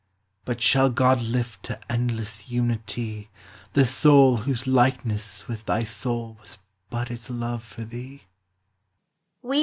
But 0.45 0.61
shall 0.61 0.89
God 0.89 1.21
lift 1.21 1.65
T— 1.65 1.75
unity 2.55 3.29
The 3.73 3.81
sonl 3.83 4.45
whose 4.45 4.65
likeness 4.65 5.47
with 5.47 5.67
thy 5.67 5.83
soul 5.83 6.37
Was 6.41 6.57
I 6.91 7.01
ut 7.03 7.11
its 7.11 7.29
lore 7.29 7.59
for 7.59 7.83
tl•• 7.83 7.87
W."" 9.43 9.59